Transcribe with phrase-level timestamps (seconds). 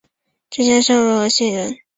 [0.49, 1.77] 浙江仁和县人。